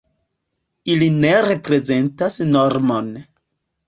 [0.93, 3.13] Ili ne reprezentas normon.